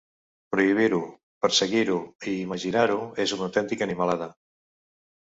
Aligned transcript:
“Prohibir-ho, 0.53 1.01
perseguir-ho 1.45 1.97
i 2.31 2.33
marginar-ho 2.53 2.97
és 3.27 3.35
una 3.37 3.47
autèntica 3.49 3.87
animalada”. 3.89 4.31